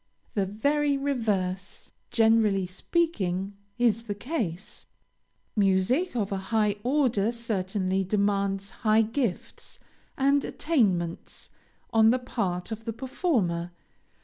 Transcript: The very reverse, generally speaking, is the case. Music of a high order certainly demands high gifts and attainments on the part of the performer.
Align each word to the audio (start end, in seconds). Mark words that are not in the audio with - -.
The 0.33 0.47
very 0.47 0.97
reverse, 0.97 1.91
generally 2.09 2.65
speaking, 2.65 3.55
is 3.77 4.05
the 4.05 4.15
case. 4.15 4.87
Music 5.55 6.15
of 6.15 6.31
a 6.31 6.37
high 6.49 6.77
order 6.81 7.31
certainly 7.31 8.03
demands 8.03 8.71
high 8.71 9.03
gifts 9.03 9.77
and 10.17 10.43
attainments 10.43 11.51
on 11.91 12.09
the 12.09 12.17
part 12.17 12.71
of 12.71 12.85
the 12.85 12.93
performer. 12.93 13.73